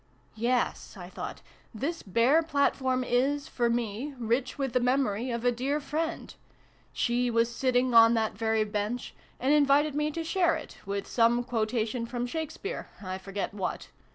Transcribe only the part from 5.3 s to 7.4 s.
a dear friend! She